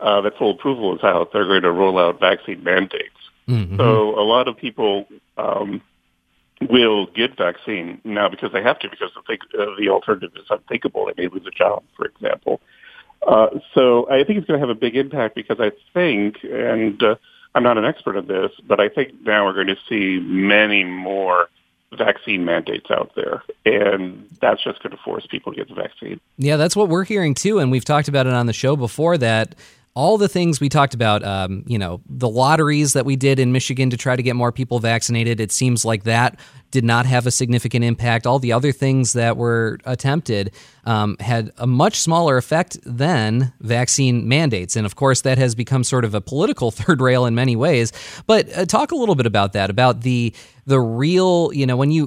uh, 0.00 0.20
that 0.20 0.36
full 0.38 0.52
approval 0.52 0.96
is 0.96 1.02
out. 1.02 1.32
They're 1.32 1.46
going 1.46 1.62
to 1.62 1.72
roll 1.72 1.98
out 1.98 2.20
vaccine 2.20 2.62
mandates. 2.62 3.14
Mm-hmm. 3.48 3.76
So 3.76 4.18
a 4.18 4.22
lot 4.22 4.46
of 4.46 4.56
people 4.56 5.06
um, 5.36 5.80
will 6.68 7.06
get 7.06 7.36
vaccine 7.36 8.00
now 8.04 8.28
because 8.28 8.52
they 8.52 8.62
have 8.62 8.78
to 8.80 8.88
because 8.88 9.10
the, 9.26 9.38
uh, 9.60 9.66
the 9.78 9.88
alternative 9.88 10.32
is 10.36 10.46
unthinkable. 10.50 11.06
They 11.06 11.24
may 11.24 11.28
lose 11.28 11.46
a 11.46 11.50
job, 11.50 11.82
for 11.96 12.06
example. 12.06 12.60
Uh, 13.26 13.58
so 13.74 14.08
I 14.10 14.24
think 14.24 14.38
it's 14.38 14.46
going 14.46 14.60
to 14.60 14.66
have 14.66 14.74
a 14.74 14.78
big 14.78 14.96
impact 14.96 15.34
because 15.34 15.58
I 15.60 15.72
think, 15.92 16.36
and 16.44 17.02
uh, 17.02 17.16
I'm 17.54 17.62
not 17.62 17.78
an 17.78 17.84
expert 17.84 18.16
on 18.16 18.26
this, 18.26 18.52
but 18.66 18.80
I 18.80 18.88
think 18.88 19.22
now 19.22 19.44
we're 19.44 19.54
going 19.54 19.68
to 19.68 19.78
see 19.88 20.20
many 20.20 20.84
more 20.84 21.48
vaccine 21.96 22.44
mandates 22.44 22.90
out 22.90 23.12
there, 23.16 23.42
and 23.64 24.28
that's 24.40 24.62
just 24.62 24.82
going 24.82 24.94
to 24.94 25.02
force 25.02 25.26
people 25.26 25.52
to 25.52 25.56
get 25.56 25.68
the 25.68 25.74
vaccine. 25.74 26.20
Yeah, 26.36 26.56
that's 26.56 26.76
what 26.76 26.88
we're 26.88 27.04
hearing 27.04 27.34
too, 27.34 27.58
and 27.58 27.70
we've 27.70 27.84
talked 27.84 28.08
about 28.08 28.26
it 28.26 28.32
on 28.32 28.46
the 28.46 28.52
show 28.52 28.76
before 28.76 29.18
that 29.18 29.54
all 29.94 30.16
the 30.16 30.28
things 30.28 30.60
we 30.60 30.68
talked 30.68 30.94
about, 30.94 31.24
um, 31.24 31.64
you 31.66 31.76
know, 31.76 32.00
the 32.08 32.28
lotteries 32.28 32.92
that 32.92 33.04
we 33.04 33.16
did 33.16 33.40
in 33.40 33.50
Michigan 33.50 33.90
to 33.90 33.96
try 33.96 34.14
to 34.14 34.22
get 34.22 34.36
more 34.36 34.52
people 34.52 34.78
vaccinated, 34.78 35.40
it 35.40 35.50
seems 35.50 35.84
like 35.84 36.04
that 36.04 36.38
did 36.70 36.84
not 36.84 37.06
have 37.06 37.26
a 37.26 37.30
significant 37.30 37.84
impact. 37.84 38.26
All 38.26 38.38
the 38.38 38.52
other 38.52 38.72
things 38.72 39.14
that 39.14 39.36
were 39.36 39.78
attempted 39.84 40.52
um, 40.84 41.16
had 41.20 41.50
a 41.58 41.66
much 41.66 42.00
smaller 42.00 42.36
effect 42.36 42.78
than 42.84 43.52
vaccine 43.60 44.28
mandates. 44.28 44.76
And 44.76 44.84
of 44.86 44.96
course, 44.96 45.22
that 45.22 45.38
has 45.38 45.54
become 45.54 45.84
sort 45.84 46.04
of 46.04 46.14
a 46.14 46.20
political 46.20 46.70
third 46.78 47.00
rail 47.00 47.26
in 47.26 47.34
many 47.34 47.56
ways. 47.56 47.92
But 48.26 48.54
uh, 48.56 48.66
talk 48.66 48.92
a 48.92 48.96
little 48.96 49.14
bit 49.14 49.26
about 49.26 49.52
that, 49.54 49.70
about 49.70 50.02
the 50.02 50.34
the 50.66 50.78
real, 50.78 51.50
you 51.54 51.64
know, 51.64 51.78
when 51.78 51.90
you 51.90 52.04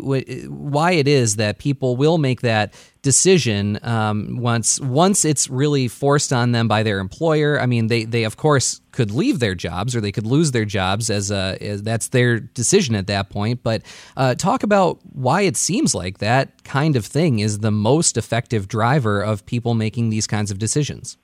why 0.48 0.92
it 0.92 1.08
is 1.08 1.38
that 1.38 1.58
people 1.58 1.96
will 1.96 2.20
make 2.20 2.42
that 2.42 2.76
decision 3.02 3.80
um, 3.82 4.38
once 4.40 4.80
once 4.80 5.26
it's 5.26 5.50
really 5.50 5.88
forced 5.88 6.32
on 6.32 6.52
them 6.52 6.68
by 6.68 6.84
their 6.84 7.00
employer. 7.00 7.60
I 7.60 7.66
mean, 7.66 7.88
they 7.88 8.04
they 8.04 8.24
of 8.24 8.38
course 8.38 8.80
could 8.92 9.12
leave 9.12 9.40
their 9.40 9.56
jobs 9.56 9.96
or 9.96 10.02
they 10.02 10.12
could 10.12 10.28
lose 10.28 10.52
their 10.52 10.66
jobs 10.66 11.10
as 11.10 11.32
a 11.32 11.58
as 11.62 11.84
that's 11.84 12.10
their 12.10 12.40
decision 12.40 12.96
at 12.96 13.08
that 13.08 13.30
point. 13.30 13.64
But 13.64 13.84
uh, 14.18 14.36
talk 14.36 14.64
about 14.64 15.00
why 15.14 15.42
it 15.42 15.58
seems 15.58 15.96
like 15.96 16.20
that 16.20 16.64
kind 16.64 16.96
of 16.96 17.06
thing 17.06 17.40
is 17.40 17.60
the 17.60 17.72
most 17.72 18.18
effective 18.18 18.68
driver 18.68 19.22
of 19.22 19.46
people 19.46 19.74
making 19.74 20.10
these 20.10 20.28
kinds 20.28 20.52
of 20.52 20.60
decisions. 20.60 21.18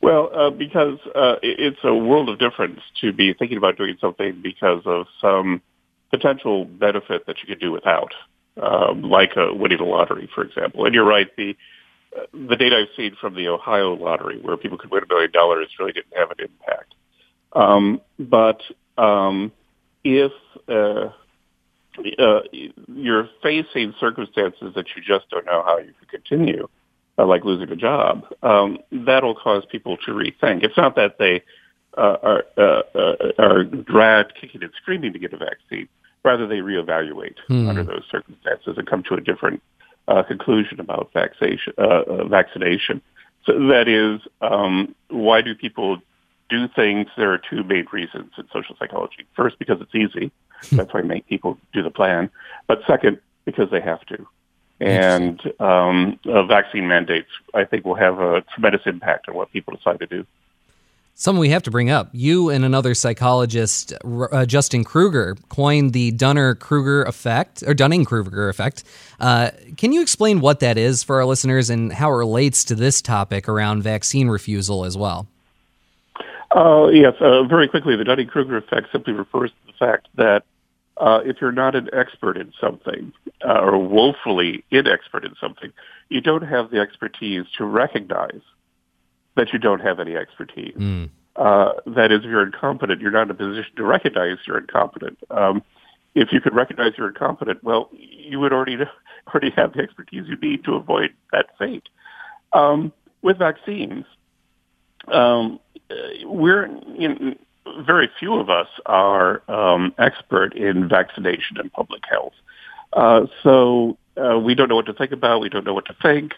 Well, 0.00 0.30
uh, 0.34 0.50
because 0.50 0.98
uh, 1.14 1.36
it's 1.42 1.78
a 1.82 1.94
world 1.94 2.28
of 2.28 2.38
difference 2.38 2.80
to 3.00 3.12
be 3.12 3.32
thinking 3.32 3.56
about 3.56 3.78
doing 3.78 3.96
something 4.00 4.38
because 4.42 4.82
of 4.84 5.06
some 5.18 5.62
potential 6.10 6.66
benefit 6.66 7.26
that 7.26 7.40
you 7.40 7.48
could 7.48 7.58
do 7.58 7.72
without, 7.72 8.12
um, 8.60 9.02
like 9.02 9.36
uh, 9.36 9.54
winning 9.54 9.78
the 9.78 9.84
lottery, 9.84 10.28
for 10.34 10.44
example. 10.44 10.84
And 10.84 10.94
you're 10.94 11.06
right, 11.06 11.34
the 11.36 11.50
uh, 11.50 11.54
the 12.32 12.56
data 12.56 12.76
I've 12.76 12.96
seen 12.96 13.16
from 13.20 13.34
the 13.34 13.48
Ohio 13.48 13.94
lottery, 13.94 14.38
where 14.40 14.56
people 14.56 14.78
could 14.78 14.90
win 14.90 15.02
a 15.02 15.06
million 15.06 15.30
dollars, 15.32 15.68
really 15.78 15.92
didn't 15.92 16.16
have 16.16 16.30
an 16.30 16.36
impact. 16.40 16.94
Um, 17.52 18.00
but 18.18 18.60
um, 18.96 19.52
if 20.02 20.32
uh, 20.68 21.10
uh, 22.18 22.40
you're 22.88 23.28
facing 23.42 23.94
circumstances 24.00 24.72
that 24.74 24.86
you 24.96 25.02
just 25.06 25.28
don't 25.30 25.46
know 25.46 25.62
how 25.64 25.78
you 25.78 25.92
could 25.98 26.08
continue, 26.08 26.68
uh, 27.18 27.26
like 27.26 27.44
losing 27.44 27.70
a 27.70 27.76
job, 27.76 28.26
um, 28.42 28.78
that'll 28.90 29.34
cause 29.34 29.64
people 29.70 29.96
to 29.98 30.12
rethink. 30.12 30.64
It's 30.64 30.76
not 30.76 30.96
that 30.96 31.18
they 31.18 31.42
uh, 31.96 32.16
are 32.22 32.44
uh, 32.56 32.82
uh, 32.94 33.14
are 33.38 33.64
dragged 33.64 34.32
kicking 34.40 34.62
and 34.62 34.72
screaming 34.82 35.12
to 35.12 35.18
get 35.18 35.32
a 35.32 35.36
vaccine 35.36 35.88
rather 36.24 36.46
they 36.46 36.56
reevaluate 36.56 37.36
hmm. 37.46 37.68
under 37.68 37.84
those 37.84 38.02
circumstances 38.10 38.74
and 38.76 38.86
come 38.86 39.02
to 39.04 39.14
a 39.14 39.20
different 39.20 39.62
uh, 40.08 40.22
conclusion 40.22 40.80
about 40.80 41.10
vaccination. 41.12 41.72
Uh, 41.78 42.02
uh, 42.06 42.24
vaccination. 42.28 43.00
So 43.46 43.52
that 43.68 43.88
is, 43.88 44.20
um, 44.40 44.94
why 45.08 45.42
do 45.42 45.54
people 45.54 45.98
do 46.48 46.68
things? 46.68 47.08
There 47.16 47.32
are 47.32 47.38
two 47.50 47.62
main 47.62 47.86
reasons 47.92 48.32
in 48.38 48.44
social 48.52 48.76
psychology. 48.78 49.26
First, 49.34 49.58
because 49.58 49.80
it's 49.80 49.94
easy. 49.94 50.30
Hmm. 50.70 50.76
That's 50.76 50.94
why 50.94 51.02
make 51.02 51.26
people 51.26 51.58
do 51.72 51.82
the 51.82 51.90
plan. 51.90 52.30
But 52.66 52.80
second, 52.86 53.18
because 53.44 53.70
they 53.70 53.80
have 53.80 54.04
to. 54.06 54.26
And 54.80 55.40
um, 55.60 56.18
uh, 56.26 56.44
vaccine 56.44 56.88
mandates, 56.88 57.28
I 57.54 57.64
think, 57.64 57.84
will 57.84 57.94
have 57.94 58.18
a 58.18 58.42
tremendous 58.54 58.82
impact 58.86 59.28
on 59.28 59.34
what 59.34 59.52
people 59.52 59.76
decide 59.76 60.00
to 60.00 60.06
do. 60.06 60.26
Something 61.16 61.40
we 61.40 61.50
have 61.50 61.62
to 61.62 61.70
bring 61.70 61.90
up. 61.90 62.08
You 62.12 62.50
and 62.50 62.64
another 62.64 62.92
psychologist, 62.92 63.92
uh, 64.04 64.46
Justin 64.46 64.82
Kruger, 64.82 65.36
coined 65.48 65.92
the 65.92 66.10
Dunner 66.10 66.56
Kruger 66.56 67.04
effect, 67.04 67.62
or 67.64 67.72
Dunning 67.72 68.04
Kruger 68.04 68.48
effect. 68.48 68.82
Uh, 69.20 69.50
can 69.76 69.92
you 69.92 70.02
explain 70.02 70.40
what 70.40 70.58
that 70.58 70.76
is 70.76 71.04
for 71.04 71.16
our 71.16 71.24
listeners 71.24 71.70
and 71.70 71.92
how 71.92 72.10
it 72.10 72.16
relates 72.16 72.64
to 72.64 72.74
this 72.74 73.00
topic 73.00 73.48
around 73.48 73.82
vaccine 73.82 74.28
refusal 74.28 74.84
as 74.84 74.96
well? 74.96 75.28
Uh, 76.50 76.88
yes, 76.88 77.14
uh, 77.20 77.44
very 77.44 77.68
quickly, 77.68 77.94
the 77.94 78.04
Dunning 78.04 78.26
Kruger 78.26 78.56
effect 78.56 78.88
simply 78.90 79.12
refers 79.12 79.50
to 79.50 79.66
the 79.68 79.72
fact 79.78 80.08
that 80.16 80.44
uh, 80.96 81.20
if 81.24 81.36
you're 81.40 81.52
not 81.52 81.76
an 81.76 81.88
expert 81.92 82.36
in 82.36 82.52
something, 82.60 83.12
uh, 83.44 83.60
or 83.60 83.78
woefully 83.78 84.64
inexpert 84.72 85.24
in 85.24 85.34
something, 85.40 85.72
you 86.08 86.20
don't 86.20 86.42
have 86.42 86.70
the 86.70 86.80
expertise 86.80 87.44
to 87.56 87.64
recognize 87.64 88.40
that 89.36 89.52
you 89.52 89.58
don't 89.58 89.80
have 89.80 90.00
any 90.00 90.16
expertise. 90.16 90.74
Mm. 90.76 91.10
Uh, 91.36 91.72
that 91.86 92.12
is, 92.12 92.20
if 92.20 92.26
you're 92.26 92.44
incompetent, 92.44 93.00
you're 93.00 93.10
not 93.10 93.22
in 93.22 93.30
a 93.30 93.34
position 93.34 93.72
to 93.76 93.82
recognize 93.82 94.38
you're 94.46 94.58
incompetent. 94.58 95.18
Um, 95.30 95.62
if 96.14 96.32
you 96.32 96.40
could 96.40 96.54
recognize 96.54 96.92
you're 96.96 97.08
incompetent, 97.08 97.62
well, 97.64 97.90
you 97.92 98.38
would 98.40 98.52
already 98.52 98.78
already 99.28 99.50
have 99.56 99.72
the 99.72 99.80
expertise 99.80 100.24
you 100.28 100.36
need 100.36 100.64
to 100.64 100.74
avoid 100.74 101.12
that 101.32 101.46
fate. 101.58 101.88
Um, 102.52 102.92
with 103.22 103.38
vaccines, 103.38 104.04
um, 105.08 105.58
we're 106.24 106.64
in, 106.64 107.36
very 107.84 108.10
few 108.18 108.34
of 108.34 108.50
us 108.50 108.68
are 108.86 109.42
um, 109.50 109.94
expert 109.98 110.54
in 110.54 110.88
vaccination 110.88 111.58
and 111.58 111.72
public 111.72 112.02
health. 112.08 112.34
Uh, 112.92 113.26
so 113.42 113.96
uh, 114.16 114.38
we 114.38 114.54
don't 114.54 114.68
know 114.68 114.76
what 114.76 114.86
to 114.86 114.92
think 114.92 115.12
about. 115.12 115.40
We 115.40 115.48
don't 115.48 115.64
know 115.64 115.74
what 115.74 115.86
to 115.86 115.96
think. 116.00 116.34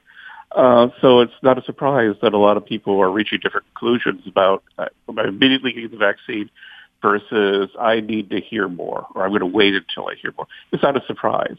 Uh, 0.52 0.88
so 1.00 1.20
it's 1.20 1.34
not 1.42 1.58
a 1.58 1.62
surprise 1.62 2.14
that 2.22 2.32
a 2.32 2.38
lot 2.38 2.56
of 2.56 2.64
people 2.64 3.00
are 3.00 3.10
reaching 3.10 3.38
different 3.42 3.66
conclusions 3.74 4.22
about 4.26 4.62
uh, 4.78 4.86
immediately 5.08 5.72
getting 5.72 5.90
the 5.90 5.96
vaccine 5.96 6.48
versus 7.02 7.68
I 7.78 8.00
need 8.00 8.30
to 8.30 8.40
hear 8.40 8.68
more 8.68 9.06
or 9.14 9.24
I'm 9.24 9.30
going 9.30 9.40
to 9.40 9.46
wait 9.46 9.74
until 9.74 10.08
I 10.08 10.14
hear 10.14 10.32
more. 10.36 10.46
It's 10.72 10.82
not 10.82 10.96
a 10.96 11.04
surprise. 11.06 11.58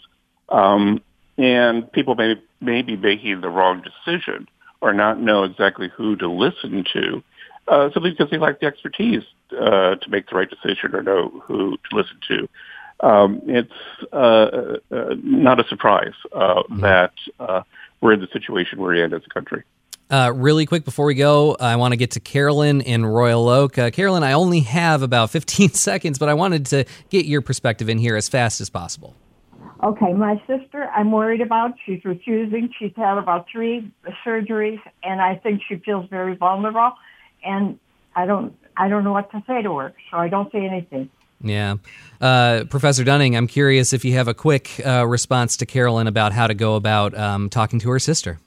Um, 0.50 1.01
and 1.38 1.91
people 1.91 2.15
may, 2.15 2.36
may 2.60 2.82
be 2.82 2.96
making 2.96 3.41
the 3.41 3.50
wrong 3.50 3.84
decision 3.84 4.48
or 4.82 4.94
not 4.94 5.20
know 5.20 5.44
exactly 5.44 5.89
who 5.96 6.15
to 6.15 6.29
listen 6.29 6.86
to 6.94 7.24
uh, 7.67 7.89
simply 7.94 8.12
because 8.12 8.29
they 8.32 8.38
lack 8.38 8.60
the 8.60 8.65
expertise 8.65 9.24
uh, 9.60 9.96
to 9.96 10.10
make 10.10 10.29
the 10.29 10.36
right 10.36 10.50
decision 10.50 10.96
or 10.96 11.03
know 11.03 11.29
who 11.46 11.77
to 11.89 11.96
listen 11.96 12.17
to. 12.27 12.48
Um, 13.00 13.41
it's 13.46 13.72
uh, 14.12 14.79
uh, 14.91 15.15
not 15.22 15.60
a 15.60 15.67
surprise 15.67 16.13
uh, 16.34 16.63
mm-hmm. 16.63 16.82
that 16.82 17.13
uh, 17.39 17.62
we're 18.01 18.13
in 18.13 18.20
the 18.20 18.27
situation 18.32 18.80
we're 18.80 18.96
in 18.96 19.13
as 19.13 19.22
a 19.25 19.30
country. 19.30 19.63
Uh, 20.10 20.32
really 20.34 20.66
quick 20.66 20.86
before 20.86 21.06
we 21.06 21.16
go, 21.16 21.58
I 21.60 21.75
want 21.75 21.92
to 21.92 21.98
get 21.98 22.12
to 22.12 22.22
Carolyn 22.22 22.80
in 22.80 23.06
Royal 23.06 23.50
Oak. 23.50 23.77
Uh, 23.77 23.92
Carolyn, 23.92 24.24
I 24.24 24.34
only 24.34 24.62
have 24.62 25.01
about 25.01 25.30
15 25.32 25.72
seconds, 25.72 26.18
but 26.18 26.30
I 26.30 26.34
wanted 26.34 26.66
to 26.68 26.86
get 27.10 27.25
your 27.25 27.42
perspective 27.42 27.89
in 27.89 27.98
here 27.98 28.16
as 28.16 28.30
fast 28.30 28.62
as 28.62 28.70
possible. 28.70 29.16
Okay, 29.84 30.13
my 30.13 30.42
sister, 30.48 30.89
I'm 30.96 31.12
worried 31.12 31.42
about. 31.42 31.74
She's 31.86 32.04
refusing. 32.04 32.74
She's 32.80 32.94
had 32.96 33.18
about 33.18 33.46
three 33.51 33.92
surgeries, 34.25 34.80
and 35.04 35.22
I 35.22 35.36
think 35.36 35.62
she 35.68 35.75
feels 35.75 36.10
very 36.10 36.36
vulnerable. 36.36 36.94
And 37.44 37.77
I 38.16 38.25
don't, 38.25 38.58
I 38.75 38.88
don't 38.88 39.04
know 39.04 39.12
what 39.13 39.30
to 39.32 39.44
say 39.46 39.62
to 39.62 39.77
her, 39.77 39.94
so 40.10 40.18
I 40.18 40.30
don't 40.30 40.51
say 40.51 40.66
anything. 40.66 41.10
Yeah. 41.41 41.75
Uh, 42.20 42.63
Professor 42.70 43.03
Dunning, 43.03 43.36
I'm 43.36 43.48
curious 43.48 43.94
if 43.94 44.03
you 44.03 44.13
have 44.13 44.27
a 44.27 44.34
quick 44.34 44.82
uh, 44.86 45.06
response 45.06 45.58
to 45.58 45.65
Carolyn 45.65 46.08
about 46.08 46.34
how 46.34 46.48
to 46.48 46.53
go 46.53 46.75
about 46.75 47.15
um, 47.15 47.50
talking 47.50 47.79
to 47.79 47.89
her 47.91 48.00
sister. 48.00 48.39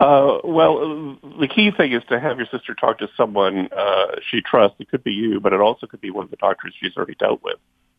Uh, 0.00 0.38
well, 0.42 1.16
the 1.40 1.48
key 1.48 1.70
thing 1.70 1.92
is 1.92 2.02
to 2.08 2.18
have 2.18 2.36
your 2.36 2.46
sister 2.50 2.74
talk 2.74 2.98
to 2.98 3.08
someone 3.16 3.68
uh, 3.72 4.16
she 4.28 4.40
trusts. 4.40 4.76
It 4.80 4.88
could 4.90 5.04
be 5.04 5.12
you, 5.12 5.40
but 5.40 5.52
it 5.52 5.60
also 5.60 5.86
could 5.86 6.00
be 6.00 6.10
one 6.10 6.24
of 6.24 6.30
the 6.30 6.36
doctors 6.36 6.74
she's 6.78 6.96
already 6.96 7.14
dealt 7.14 7.42
with 7.42 7.58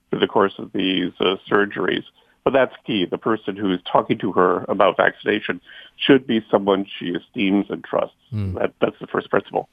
through 0.10 0.20
the 0.20 0.28
course 0.28 0.54
of 0.58 0.72
these 0.74 1.14
uh, 1.20 1.38
surgeries. 1.50 2.04
But 2.44 2.54
that's 2.54 2.76
key. 2.86 3.06
The 3.10 3.18
person 3.18 3.56
who 3.56 3.72
is 3.74 3.80
talking 3.92 4.20
to 4.20 4.34
her 4.34 4.66
about 4.68 4.98
vaccination 4.98 5.62
should 5.98 6.28
be 6.28 6.46
someone 6.52 6.86
she 7.00 7.08
esteems 7.08 7.68
and 7.70 7.84
trusts. 7.84 8.16
Mm. 8.32 8.60
That, 8.60 8.74
that's 8.80 9.00
the 9.00 9.08
first 9.08 9.32
principle. 9.32 9.68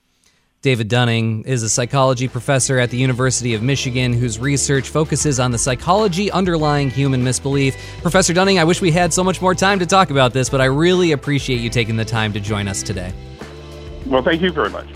David 0.63 0.87
Dunning 0.87 1.43
is 1.43 1.65
a 1.65 1.69
psychology 1.69 2.29
professor 2.29 2.79
at 2.79 2.91
the 2.91 2.97
University 2.97 3.55
of 3.55 3.65
Michigan 3.65 4.13
whose 4.13 4.39
research 4.39 4.91
focuses 4.91 5.41
on 5.41 5.51
the 5.51 5.59
psychology 5.59 6.31
underlying 6.31 6.89
human 6.89 7.21
misbelief. 7.21 7.75
Professor 8.01 8.33
Dunning, 8.33 8.61
I 8.61 8.65
wish 8.65 8.81
we 8.81 8.93
had 8.93 9.13
so 9.13 9.25
much 9.25 9.43
more 9.43 9.57
time 9.57 9.81
to 9.81 9.87
talk 9.87 10.11
about 10.11 10.33
this, 10.33 10.49
but 10.49 10.61
I 10.61 10.67
really 10.67 11.11
appreciate 11.11 11.61
you 11.61 11.69
taking 11.69 11.97
the 11.97 12.05
time 12.05 12.33
to 12.35 12.39
join 12.39 12.69
us 12.69 12.81
today. 12.81 13.13
Well, 14.07 14.23
thank 14.23 14.41
you 14.41 14.53
very 14.53 14.71
much. 14.71 14.87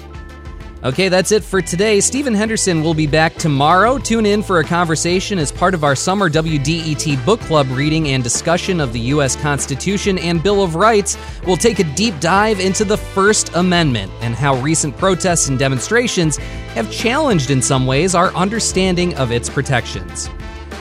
Okay, 0.87 1.09
that's 1.09 1.33
it 1.33 1.43
for 1.43 1.61
today. 1.61 1.99
Stephen 1.99 2.33
Henderson 2.33 2.81
will 2.81 2.95
be 2.95 3.09
back 3.09 3.35
tomorrow. 3.35 3.99
Tune 3.99 4.25
in 4.25 4.41
for 4.41 4.61
a 4.61 4.65
conversation 4.65 5.37
as 5.37 5.51
part 5.51 5.75
of 5.75 5.83
our 5.83 5.97
summer 5.97 6.31
WDET 6.31 7.25
book 7.25 7.41
club 7.41 7.69
reading 7.71 8.11
and 8.11 8.23
discussion 8.23 8.79
of 8.79 8.93
the 8.93 9.01
U.S. 9.01 9.35
Constitution 9.35 10.17
and 10.17 10.41
Bill 10.41 10.63
of 10.63 10.77
Rights. 10.77 11.19
We'll 11.45 11.57
take 11.57 11.81
a 11.81 11.95
deep 11.97 12.21
dive 12.21 12.61
into 12.61 12.85
the 12.85 12.97
First 12.97 13.51
Amendment 13.57 14.13
and 14.21 14.37
how 14.37 14.55
recent 14.61 14.97
protests 14.97 15.49
and 15.49 15.59
demonstrations 15.59 16.37
have 16.37 16.89
challenged, 16.93 17.51
in 17.51 17.61
some 17.61 17.85
ways, 17.85 18.15
our 18.15 18.33
understanding 18.37 19.13
of 19.17 19.33
its 19.33 19.51
protections. 19.51 20.31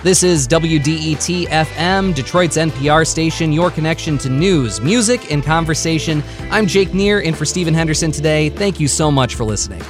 This 0.05 0.21
is 0.21 0.47
WDET 0.47 1.47
FM, 1.47 2.13
Detroit's 2.13 2.57
NPR 2.57 3.07
station, 3.07 3.51
your 3.51 3.71
connection 3.71 4.19
to 4.19 4.29
news, 4.29 4.79
music, 4.79 5.31
and 5.31 5.43
conversation. 5.43 6.23
I'm 6.51 6.67
Jake 6.67 6.93
Neher, 6.93 7.21
in 7.21 7.33
for 7.33 7.43
Stephen 7.43 7.73
Henderson 7.73 8.11
today. 8.11 8.49
Thank 8.49 8.79
you 8.79 8.87
so 8.87 9.09
much 9.09 9.33
for 9.33 9.45
listening. 9.45 9.81